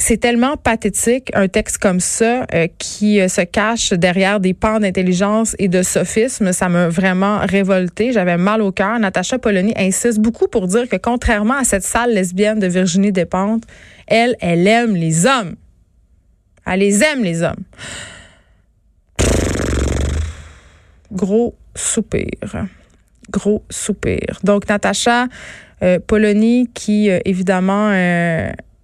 c'est 0.00 0.16
tellement 0.16 0.56
pathétique, 0.56 1.30
un 1.34 1.46
texte 1.46 1.76
comme 1.76 2.00
ça, 2.00 2.46
euh, 2.54 2.68
qui 2.78 3.20
euh, 3.20 3.28
se 3.28 3.42
cache 3.42 3.92
derrière 3.92 4.40
des 4.40 4.54
pans 4.54 4.80
d'intelligence 4.80 5.54
et 5.58 5.68
de 5.68 5.82
sophisme. 5.82 6.52
Ça 6.52 6.70
m'a 6.70 6.88
vraiment 6.88 7.40
révolté. 7.40 8.12
J'avais 8.12 8.38
mal 8.38 8.62
au 8.62 8.72
cœur. 8.72 8.98
Natacha 8.98 9.38
Polony 9.38 9.74
insiste 9.76 10.18
beaucoup 10.18 10.48
pour 10.48 10.66
dire 10.68 10.88
que 10.88 10.96
contrairement 10.96 11.58
à 11.58 11.64
cette 11.64 11.82
salle 11.82 12.14
lesbienne 12.14 12.58
de 12.58 12.66
Virginie 12.66 13.12
Despentes, 13.12 13.64
elle, 14.06 14.36
elle 14.40 14.66
aime 14.66 14.96
les 14.96 15.26
hommes. 15.26 15.54
Elle 16.66 16.80
les 16.80 17.02
aime, 17.04 17.22
les 17.22 17.42
hommes. 17.42 17.64
Gros 21.12 21.54
soupir. 21.74 22.66
Gros 23.30 23.62
soupir. 23.68 24.40
Donc, 24.44 24.66
Natacha 24.66 25.26
Polony, 26.06 26.68
qui, 26.74 27.08
évidemment, 27.24 27.90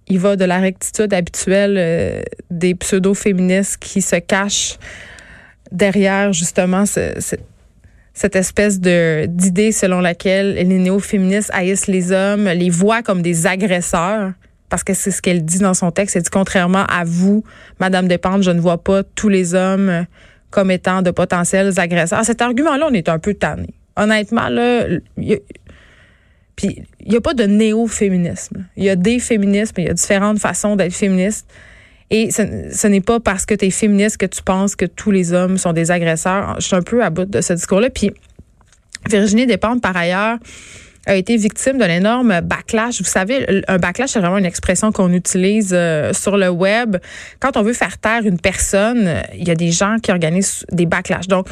il 0.09 0.19
va 0.19 0.35
de 0.35 0.45
la 0.45 0.59
rectitude 0.59 1.13
habituelle 1.13 1.75
euh, 1.77 2.21
des 2.49 2.75
pseudo-féministes 2.75 3.77
qui 3.77 4.01
se 4.01 4.15
cachent 4.15 4.77
derrière 5.71 6.31
justement 6.31 6.85
cette 6.85 8.35
espèce 8.35 8.79
de 8.79 9.25
d'idée 9.27 9.71
selon 9.73 9.99
laquelle 9.99 10.55
les 10.55 10.63
néo-féministes 10.63 11.51
haïssent 11.53 11.87
les 11.87 12.11
hommes, 12.11 12.45
les 12.45 12.69
voient 12.69 13.03
comme 13.03 13.21
des 13.21 13.47
agresseurs. 13.47 14.31
Parce 14.69 14.83
que 14.83 14.93
c'est 14.93 15.11
ce 15.11 15.21
qu'elle 15.21 15.45
dit 15.45 15.59
dans 15.59 15.73
son 15.73 15.91
texte. 15.91 16.17
Elle 16.17 16.23
dit 16.23 16.29
contrairement 16.29 16.85
à 16.89 17.03
vous, 17.05 17.43
Madame 17.79 18.07
Despentes, 18.07 18.43
je 18.43 18.51
ne 18.51 18.59
vois 18.59 18.83
pas 18.83 19.03
tous 19.03 19.29
les 19.29 19.55
hommes 19.55 20.05
comme 20.49 20.71
étant 20.71 21.01
de 21.01 21.11
potentiels 21.11 21.79
agresseurs. 21.79 22.23
Cet 22.25 22.41
argument-là, 22.41 22.87
on 22.89 22.93
est 22.93 23.07
un 23.07 23.19
peu 23.19 23.33
tanné. 23.33 23.73
Honnêtement, 23.95 24.49
là, 24.49 24.85
puis 26.57 26.83
il 26.99 27.11
n'y 27.11 27.15
a 27.15 27.21
pas 27.21 27.35
de 27.35 27.43
néo-féminisme. 27.43 28.65
Il 28.75 28.83
y 28.83 28.89
a 28.89 28.97
des 28.97 29.19
féminismes, 29.19 29.75
il 29.77 29.85
y 29.85 29.89
a 29.89 29.93
différentes 29.93 30.39
façons 30.39 30.75
d'être 30.75 30.93
féministe. 30.93 31.47
Et 32.09 32.31
ce, 32.31 32.87
n'est 32.87 33.01
pas 33.01 33.19
parce 33.19 33.45
que 33.45 33.53
tu 33.53 33.65
es 33.65 33.69
féministe 33.69 34.17
que 34.17 34.25
tu 34.25 34.41
penses 34.41 34.75
que 34.75 34.85
tous 34.85 35.11
les 35.11 35.33
hommes 35.33 35.57
sont 35.57 35.71
des 35.71 35.91
agresseurs. 35.91 36.55
Je 36.59 36.65
suis 36.65 36.75
un 36.75 36.81
peu 36.81 37.03
à 37.03 37.09
bout 37.11 37.25
de 37.25 37.41
ce 37.41 37.53
discours-là. 37.53 37.89
Puis 37.91 38.11
Virginie 39.07 39.45
Despentes, 39.45 39.81
par 39.81 39.95
ailleurs, 39.95 40.39
a 41.07 41.15
été 41.15 41.37
victime 41.37 41.77
d'un 41.77 41.89
énorme 41.89 42.41
backlash. 42.41 42.99
Vous 42.99 43.05
savez, 43.05 43.63
un 43.67 43.77
backlash, 43.77 44.11
c'est 44.11 44.19
vraiment 44.19 44.37
une 44.37 44.45
expression 44.45 44.91
qu'on 44.91 45.11
utilise 45.13 45.71
euh, 45.73 46.13
sur 46.13 46.37
le 46.37 46.49
web. 46.49 46.97
Quand 47.39 47.57
on 47.57 47.63
veut 47.63 47.73
faire 47.73 47.97
taire 47.97 48.25
une 48.25 48.39
personne, 48.39 49.23
il 49.33 49.47
y 49.47 49.51
a 49.51 49.55
des 49.55 49.71
gens 49.71 49.97
qui 50.01 50.11
organisent 50.11 50.65
des 50.71 50.85
backlash. 50.85 51.27
Donc, 51.27 51.47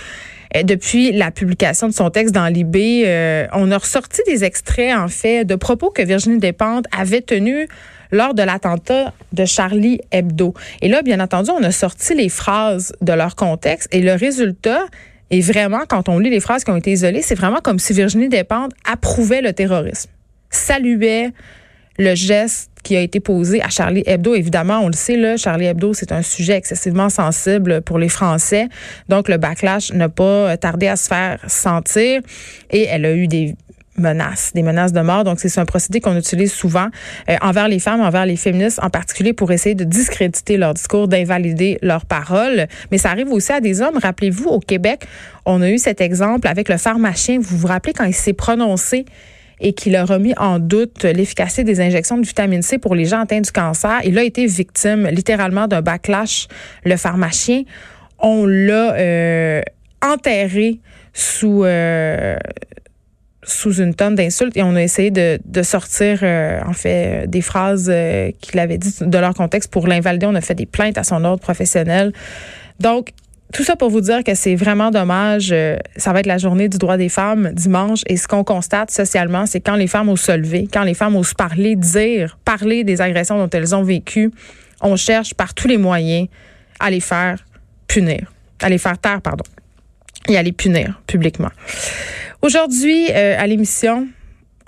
euh, 0.56 0.64
depuis 0.64 1.12
la 1.14 1.32
publication 1.32 1.88
de 1.88 1.94
son 1.94 2.10
texte 2.10 2.36
dans 2.36 2.48
l'IB, 2.48 2.76
euh, 2.76 3.48
on 3.54 3.72
a 3.72 3.78
ressorti 3.78 4.22
des 4.28 4.44
extraits, 4.44 4.96
en 4.96 5.08
fait, 5.08 5.46
de 5.46 5.56
propos 5.56 5.90
que 5.90 6.02
Virginie 6.02 6.40
Despentes 6.40 6.86
avait 6.96 7.22
tenus 7.22 7.68
lors 8.12 8.34
de 8.34 8.44
l'attentat 8.44 9.14
de 9.34 9.46
Charlie 9.46 10.00
Hebdo. 10.12 10.54
Et 10.82 10.90
là, 10.90 11.02
bien 11.02 11.20
entendu, 11.20 11.50
on 11.50 11.64
a 11.64 11.72
sorti 11.72 12.14
les 12.14 12.30
phrases 12.30 12.94
de 13.02 13.14
leur 13.14 13.36
contexte 13.36 13.88
et 13.92 14.02
le 14.02 14.14
résultat 14.14 14.86
est 15.32 15.42
vraiment, 15.42 15.82
quand 15.88 16.10
on 16.10 16.20
lit 16.20 16.30
les 16.30 16.40
phrases 16.40 16.64
qui 16.64 16.72
ont 16.72 16.78
été 16.78 16.92
isolées, 16.92 17.22
c'est 17.22 17.36
vraiment 17.36 17.60
comme 17.62 17.80
si 17.80 17.94
Virginie 17.94 18.30
Despentes 18.30 18.74
approuvait 18.90 19.42
le 19.42 19.54
terrorisme, 19.54 20.10
saluait 20.50 21.32
le 21.98 22.14
geste 22.16 22.72
qui 22.84 22.96
a 22.96 23.02
été 23.02 23.20
posé 23.20 23.62
à 23.62 23.70
Charlie 23.70 24.04
Hebdo. 24.06 24.36
Évidemment, 24.36 24.80
on 24.80 24.88
le 24.88 24.94
sait, 24.94 25.18
là, 25.18 25.38
Charlie 25.38 25.66
Hebdo, 25.66 25.94
c'est 25.94 26.12
un 26.12 26.22
sujet 26.22 26.54
excessivement 26.54 27.10
sensible 27.10 27.82
pour 27.82 27.98
les 27.98 28.10
Français. 28.10 28.68
Donc, 29.10 29.28
le 29.28 29.38
backlash 29.38 29.92
n'a 29.92 30.08
pas 30.08 30.56
tardé 30.58 30.88
à 30.88 30.96
se 30.96 31.08
faire 31.08 31.40
sentir. 31.48 32.22
Et 32.70 32.84
elle 32.84 33.06
a 33.06 33.14
eu 33.14 33.28
des 33.28 33.56
menaces, 33.98 34.52
des 34.54 34.64
menaces 34.64 34.94
de 34.94 35.02
mort. 35.02 35.24
Donc, 35.24 35.40
c'est 35.40 35.60
un 35.60 35.66
procédé 35.66 36.00
qu'on 36.02 36.18
utilise 36.18 36.54
souvent 36.54 36.88
euh, 37.30 37.36
envers 37.42 37.68
les 37.68 37.80
femmes, 37.80 38.02
envers 38.02 38.26
les 38.26 38.36
féministes 38.36 38.80
en 38.82 38.90
particulier 38.90 39.34
pour 39.34 39.52
essayer 39.52 39.76
de 39.76 39.84
discréditer 39.84 40.58
leur 40.58 40.74
discours, 40.74 41.08
d'invalider 41.08 41.78
leurs 41.82 42.06
paroles. 42.06 42.68
Mais 42.92 42.98
ça 42.98 43.10
arrive 43.12 43.32
aussi 43.32 43.52
à 43.52 43.62
des 43.62 43.82
hommes. 43.82 43.98
Rappelez-vous, 44.02 44.50
au 44.50 44.60
Québec, 44.60 45.06
on 45.46 45.62
a 45.62 45.70
eu 45.70 45.78
cet 45.78 46.02
exemple 46.02 46.48
avec 46.48 46.70
le 46.70 46.78
pharmacien. 46.78 47.40
Vous 47.40 47.58
vous 47.58 47.68
rappelez 47.68 47.94
quand 47.94 48.06
il 48.06 48.14
s'est 48.14 48.34
prononcé 48.34 49.06
et 49.62 49.74
qu'il 49.74 49.96
a 49.96 50.04
remis 50.04 50.34
en 50.38 50.60
doute 50.60 51.04
l'efficacité 51.04 51.64
des 51.64 51.80
injections 51.80 52.18
de 52.18 52.26
vitamine 52.26 52.62
C 52.62 52.78
pour 52.78 52.96
les 52.96 53.06
gens 53.06 53.22
atteints 53.22 53.42
du 53.42 53.52
cancer? 53.52 54.02
Il 54.04 54.18
a 54.20 54.24
été 54.24 54.46
victime 54.46 55.08
littéralement 55.08 55.68
d'un 55.68 55.82
backlash. 55.82 56.48
Le 56.84 56.98
pharmacien, 56.98 57.64
on 58.20 58.46
l'a 58.46 58.96
euh, 58.96 59.62
enterré 60.02 60.80
sous 61.14 61.64
euh, 61.64 62.36
sous 63.46 63.76
une 63.76 63.94
tonne 63.94 64.16
d'insultes 64.16 64.58
et 64.58 64.64
on 64.64 64.76
a 64.76 64.82
essayé 64.82 65.12
de, 65.12 65.40
de 65.46 65.64
sortir 65.64 66.20
euh, 66.24 66.60
en 66.66 66.74
fait 66.74 67.28
des 67.28 67.42
phrases 67.42 67.92
qu'il 68.42 68.60
avait 68.60 68.78
dites 68.78 69.04
de 69.04 69.18
leur 69.18 69.34
contexte 69.34 69.72
pour 69.72 69.88
l'invalider. 69.88 70.26
On 70.26 70.36
a 70.36 70.42
fait 70.42 70.56
des 70.56 70.66
plaintes 70.66 70.98
à 70.98 71.04
son 71.04 71.24
ordre 71.24 71.42
professionnel. 71.42 72.12
Donc 72.80 73.12
tout 73.54 73.64
ça 73.64 73.76
pour 73.76 73.90
vous 73.90 74.02
dire 74.02 74.24
que 74.24 74.36
c'est 74.36 74.56
vraiment 74.56 74.92
dommage. 74.92 75.50
Euh, 75.52 75.78
ça 75.96 76.12
va 76.12 76.20
être 76.20 76.26
la 76.26 76.38
journée 76.38 76.68
du 76.68 76.78
droit 76.78 76.98
des 76.98 77.10
femmes 77.10 77.52
dimanche. 77.54 78.02
Et 78.08 78.18
ce 78.18 78.28
qu'on 78.28 78.44
constate 78.44 78.92
socialement, 78.92 79.46
c'est 79.46 79.62
quand 79.62 79.76
les 79.76 79.88
femmes 79.88 80.10
osent 80.10 80.22
se 80.22 80.32
lever, 80.32 80.68
quand 80.72 80.84
les 80.84 80.94
femmes 80.94 81.16
osent 81.16 81.34
parler, 81.34 81.76
dire, 81.76 82.38
parler 82.44 82.84
des 82.84 83.02
agressions 83.02 83.38
dont 83.38 83.50
elles 83.50 83.76
ont 83.76 83.84
vécu, 83.84 84.32
on 84.82 84.96
cherche 84.96 85.34
par 85.34 85.54
tous 85.54 85.68
les 85.68 85.78
moyens 85.78 86.28
à 86.80 86.90
les 86.90 87.00
faire 87.00 87.46
punir, 87.88 88.32
à 88.62 88.70
les 88.70 88.78
faire 88.78 88.98
taire, 88.98 89.22
pardon, 89.22 89.46
et 90.28 90.38
à 90.38 90.44
les 90.44 90.52
punir 90.52 91.02
publiquement. 91.08 91.52
Aujourd'hui, 92.46 93.08
euh, 93.10 93.34
à 93.40 93.48
l'émission, 93.48 94.08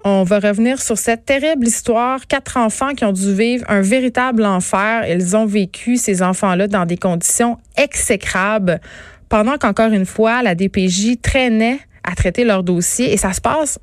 on 0.03 0.23
va 0.23 0.39
revenir 0.39 0.81
sur 0.81 0.97
cette 0.97 1.25
terrible 1.25 1.67
histoire. 1.67 2.25
Quatre 2.25 2.57
enfants 2.57 2.95
qui 2.95 3.05
ont 3.05 3.11
dû 3.11 3.35
vivre 3.35 3.65
un 3.69 3.81
véritable 3.81 4.47
enfer. 4.47 5.07
Ils 5.07 5.37
ont 5.37 5.45
vécu, 5.45 5.97
ces 5.97 6.23
enfants-là, 6.23 6.67
dans 6.67 6.87
des 6.87 6.97
conditions 6.97 7.59
exécrables 7.77 8.81
pendant 9.29 9.59
qu'encore 9.59 9.91
une 9.91 10.07
fois, 10.07 10.41
la 10.41 10.55
DPJ 10.55 11.21
traînait 11.21 11.77
à 12.03 12.15
traiter 12.15 12.45
leur 12.45 12.63
dossier 12.63 13.13
et 13.13 13.17
ça 13.17 13.31
se 13.31 13.41
passe 13.41 13.77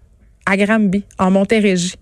à 0.45 0.57
Granby, 0.57 1.05
en 1.21 1.31
Montérégie. 1.31 1.95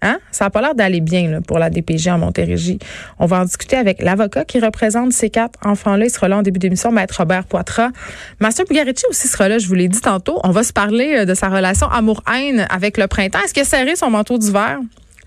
Hein? 0.00 0.18
Ça 0.30 0.44
n'a 0.44 0.50
pas 0.50 0.60
l'air 0.60 0.74
d'aller 0.74 1.00
bien 1.00 1.40
pour 1.42 1.58
la 1.58 1.70
DPG 1.70 2.10
en 2.10 2.18
Montérégie. 2.18 2.78
On 3.18 3.26
va 3.26 3.40
en 3.40 3.44
discuter 3.44 3.76
avec 3.76 4.00
l'avocat 4.00 4.44
qui 4.44 4.60
représente 4.60 5.12
ces 5.12 5.28
quatre 5.28 5.58
enfants-là. 5.64 6.04
Il 6.06 6.10
sera 6.10 6.28
là 6.28 6.38
en 6.38 6.42
début 6.42 6.60
d'émission, 6.60 6.92
Maître 6.92 7.16
Robert 7.18 7.44
Poitras. 7.44 7.90
Master 8.38 8.64
Bugarici 8.66 9.04
aussi 9.10 9.26
sera 9.26 9.48
là, 9.48 9.58
je 9.58 9.66
vous 9.66 9.74
l'ai 9.74 9.88
dit 9.88 10.00
tantôt. 10.00 10.38
On 10.44 10.50
va 10.50 10.62
se 10.62 10.72
parler 10.72 11.18
euh, 11.18 11.24
de 11.24 11.34
sa 11.34 11.48
relation 11.48 11.88
amour-haine 11.88 12.66
avec 12.70 12.96
le 12.96 13.08
printemps. 13.08 13.40
Est-ce 13.44 13.54
qu'il 13.54 13.62
a 13.62 13.66
serré 13.66 13.96
son 13.96 14.10
manteau 14.10 14.38
d'hiver? 14.38 14.78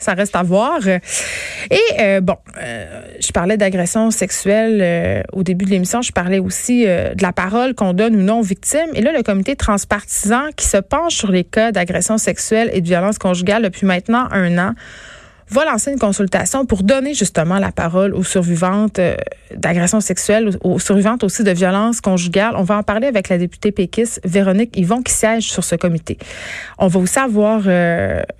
Ça 0.01 0.13
reste 0.13 0.35
à 0.35 0.43
voir. 0.43 0.79
Et 0.87 1.79
euh, 1.99 2.21
bon, 2.21 2.35
euh, 2.61 3.01
je 3.19 3.31
parlais 3.31 3.57
d'agression 3.57 4.11
sexuelle 4.11 4.79
euh, 4.81 5.21
au 5.31 5.43
début 5.43 5.65
de 5.65 5.69
l'émission. 5.69 6.01
Je 6.01 6.11
parlais 6.11 6.39
aussi 6.39 6.85
de 6.85 7.21
la 7.21 7.31
parole 7.31 7.75
qu'on 7.75 7.93
donne 7.93 8.15
ou 8.15 8.21
non 8.21 8.39
aux 8.39 8.43
victimes. 8.43 8.89
Et 8.95 9.01
là, 9.01 9.11
le 9.11 9.23
comité 9.23 9.55
transpartisan 9.55 10.49
qui 10.55 10.65
se 10.65 10.77
penche 10.77 11.15
sur 11.15 11.31
les 11.31 11.43
cas 11.43 11.71
d'agression 11.71 12.17
sexuelle 12.17 12.69
et 12.73 12.81
de 12.81 12.87
violence 12.87 13.17
conjugale 13.17 13.63
depuis 13.63 13.85
maintenant 13.85 14.27
un 14.31 14.57
an 14.57 14.73
va 15.49 15.65
lancer 15.65 15.91
une 15.91 15.99
consultation 15.99 16.65
pour 16.65 16.81
donner 16.81 17.13
justement 17.13 17.59
la 17.59 17.73
parole 17.73 18.13
aux 18.13 18.23
survivantes 18.23 19.01
d'agression 19.53 19.99
sexuelle, 19.99 20.51
aux 20.63 20.79
survivantes 20.79 21.25
aussi 21.25 21.43
de 21.43 21.51
violence 21.51 21.99
conjugale. 21.99 22.53
On 22.55 22.63
va 22.63 22.77
en 22.77 22.83
parler 22.83 23.07
avec 23.07 23.27
la 23.27 23.37
députée 23.37 23.73
péquiste 23.73 24.21
Véronique 24.23 24.77
Yvon 24.77 25.01
qui 25.01 25.11
siège 25.11 25.51
sur 25.51 25.65
ce 25.65 25.75
comité. 25.75 26.17
On 26.77 26.87
va 26.87 27.01
aussi 27.01 27.19
avoir 27.19 27.63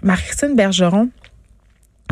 Marie-Christine 0.02 0.56
Bergeron 0.56 1.10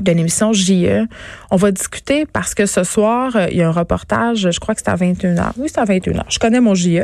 de 0.02 0.12
l'émission 0.12 0.54
JE. 0.54 1.06
On 1.52 1.56
va 1.56 1.72
discuter 1.72 2.26
parce 2.26 2.54
que 2.54 2.66
ce 2.66 2.84
soir, 2.84 3.36
euh, 3.36 3.48
il 3.52 3.58
y 3.58 3.62
a 3.62 3.68
un 3.68 3.72
reportage, 3.72 4.50
je 4.52 4.60
crois 4.60 4.76
que 4.76 4.82
c'est 4.84 4.90
à 4.90 4.96
21h. 4.96 5.52
Oui, 5.58 5.68
c'est 5.68 5.80
à 5.80 5.86
21h. 5.86 6.24
Je 6.30 6.40
connais 6.40 6.60
mon 6.60 6.76
JE. 6.76 7.04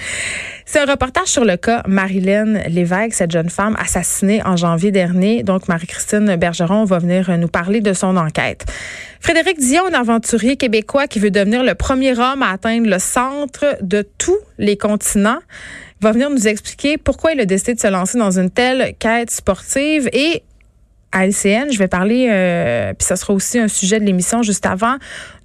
c'est 0.66 0.80
un 0.80 0.86
reportage 0.86 1.28
sur 1.28 1.44
le 1.44 1.56
cas 1.56 1.82
Marilyn 1.86 2.60
Lévesque, 2.68 3.14
cette 3.14 3.30
jeune 3.30 3.50
femme 3.50 3.76
assassinée 3.78 4.42
en 4.44 4.56
janvier 4.56 4.90
dernier. 4.90 5.42
Donc, 5.42 5.68
Marie-Christine 5.68 6.36
Bergeron 6.36 6.84
va 6.84 6.98
venir 6.98 7.36
nous 7.38 7.48
parler 7.48 7.80
de 7.80 7.92
son 7.92 8.16
enquête. 8.16 8.64
Frédéric 9.20 9.58
Dion, 9.58 9.84
un 9.90 9.98
aventurier 9.98 10.56
québécois 10.56 11.06
qui 11.06 11.18
veut 11.18 11.30
devenir 11.30 11.62
le 11.62 11.74
premier 11.74 12.12
homme 12.18 12.42
à 12.42 12.50
atteindre 12.50 12.88
le 12.88 12.98
centre 12.98 13.76
de 13.80 14.06
tous 14.18 14.38
les 14.58 14.76
continents 14.76 15.38
va 16.04 16.12
venir 16.12 16.28
nous 16.30 16.46
expliquer 16.46 16.98
pourquoi 16.98 17.32
il 17.32 17.40
a 17.40 17.46
décidé 17.46 17.74
de 17.74 17.80
se 17.80 17.86
lancer 17.86 18.18
dans 18.18 18.38
une 18.38 18.50
telle 18.50 18.94
quête 18.98 19.30
sportive 19.30 20.08
et 20.12 20.42
à 21.14 21.26
LCN. 21.26 21.70
Je 21.70 21.78
vais 21.78 21.88
parler, 21.88 22.28
euh, 22.30 22.92
puis 22.92 23.06
ça 23.06 23.16
sera 23.16 23.32
aussi 23.32 23.58
un 23.58 23.68
sujet 23.68 24.00
de 24.00 24.04
l'émission 24.04 24.42
juste 24.42 24.66
avant. 24.66 24.96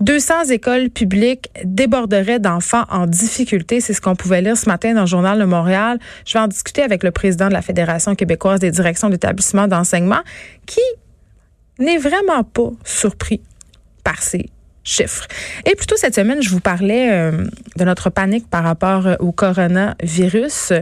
200 0.01 0.45
écoles 0.49 0.89
publiques 0.89 1.49
déborderaient 1.63 2.39
d'enfants 2.39 2.85
en 2.89 3.05
difficulté. 3.05 3.79
C'est 3.79 3.93
ce 3.93 4.01
qu'on 4.01 4.15
pouvait 4.15 4.41
lire 4.41 4.57
ce 4.57 4.67
matin 4.67 4.93
dans 4.93 5.01
le 5.01 5.07
journal 5.07 5.39
de 5.39 5.45
Montréal. 5.45 5.99
Je 6.25 6.33
vais 6.33 6.39
en 6.39 6.47
discuter 6.47 6.81
avec 6.81 7.03
le 7.03 7.11
président 7.11 7.47
de 7.47 7.53
la 7.53 7.61
Fédération 7.61 8.15
québécoise 8.15 8.59
des 8.59 8.71
directions 8.71 9.09
d'établissements 9.09 9.67
d'enseignement 9.67 10.21
qui 10.65 10.81
n'est 11.77 11.99
vraiment 11.99 12.43
pas 12.43 12.71
surpris 12.83 13.41
par 14.03 14.21
ces 14.21 14.49
chiffres. 14.83 15.27
Et 15.67 15.75
plutôt 15.75 15.95
cette 15.97 16.15
semaine, 16.15 16.41
je 16.41 16.49
vous 16.49 16.59
parlais 16.59 17.11
euh, 17.11 17.45
de 17.77 17.83
notre 17.85 18.09
panique 18.09 18.49
par 18.49 18.63
rapport 18.63 19.07
au 19.19 19.31
coronavirus. 19.31 20.73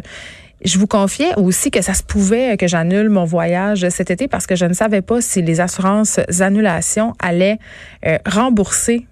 Je 0.63 0.79
vous 0.79 0.87
confiais 0.87 1.35
aussi 1.37 1.69
que 1.69 1.81
ça 1.81 1.93
se 1.93 2.03
pouvait 2.03 2.57
que 2.57 2.67
j'annule 2.67 3.09
mon 3.09 3.25
voyage 3.25 3.87
cet 3.89 4.09
été 4.09 4.27
parce 4.27 4.47
que 4.47 4.55
je 4.55 4.65
ne 4.65 4.73
savais 4.73 5.01
pas 5.01 5.21
si 5.21 5.41
les 5.41 5.59
assurances 5.59 6.19
annulations 6.39 7.13
allaient 7.19 7.59
euh, 8.05 8.17
rembourser 8.25 9.05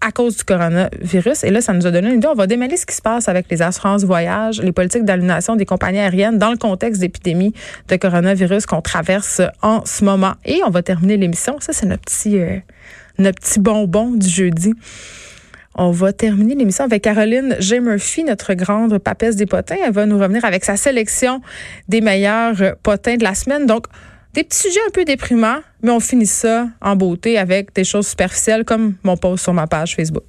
à 0.00 0.12
cause 0.12 0.36
du 0.36 0.44
coronavirus. 0.44 1.44
Et 1.44 1.50
là, 1.50 1.60
ça 1.60 1.72
nous 1.72 1.86
a 1.86 1.90
donné 1.90 2.08
une 2.08 2.16
idée. 2.16 2.28
On 2.28 2.34
va 2.34 2.46
démêler 2.46 2.76
ce 2.76 2.86
qui 2.86 2.94
se 2.94 3.02
passe 3.02 3.28
avec 3.28 3.46
les 3.50 3.62
assurances 3.62 4.04
voyage, 4.04 4.62
les 4.62 4.72
politiques 4.72 5.04
d'annulation 5.04 5.56
des 5.56 5.66
compagnies 5.66 5.98
aériennes 5.98 6.38
dans 6.38 6.50
le 6.50 6.56
contexte 6.56 7.00
d'épidémie 7.00 7.52
de 7.88 7.96
coronavirus 7.96 8.66
qu'on 8.66 8.80
traverse 8.80 9.42
en 9.60 9.84
ce 9.84 10.04
moment. 10.04 10.34
Et 10.44 10.60
on 10.64 10.70
va 10.70 10.82
terminer 10.82 11.16
l'émission. 11.16 11.56
Ça, 11.60 11.72
c'est 11.72 11.86
notre 11.86 12.02
petit, 12.02 12.38
euh, 12.38 12.58
notre 13.18 13.40
petit 13.40 13.60
bonbon 13.60 14.12
du 14.12 14.28
jeudi. 14.28 14.74
On 15.80 15.92
va 15.92 16.12
terminer 16.12 16.56
l'émission 16.56 16.84
avec 16.84 17.02
Caroline 17.02 17.54
J. 17.60 17.78
Murphy, 17.78 18.24
notre 18.24 18.54
grande 18.54 18.98
papesse 18.98 19.36
des 19.36 19.46
potins. 19.46 19.76
Elle 19.86 19.92
va 19.92 20.06
nous 20.06 20.18
revenir 20.18 20.44
avec 20.44 20.64
sa 20.64 20.76
sélection 20.76 21.40
des 21.86 22.00
meilleurs 22.00 22.74
potins 22.82 23.14
de 23.14 23.22
la 23.22 23.36
semaine. 23.36 23.64
Donc, 23.64 23.86
des 24.34 24.42
petits 24.42 24.58
sujets 24.58 24.80
un 24.88 24.90
peu 24.90 25.04
déprimants, 25.04 25.60
mais 25.82 25.92
on 25.92 26.00
finit 26.00 26.26
ça 26.26 26.66
en 26.80 26.96
beauté 26.96 27.38
avec 27.38 27.72
des 27.76 27.84
choses 27.84 28.08
superficielles 28.08 28.64
comme 28.64 28.94
mon 29.04 29.16
post 29.16 29.44
sur 29.44 29.54
ma 29.54 29.68
page 29.68 29.94
Facebook. 29.94 30.24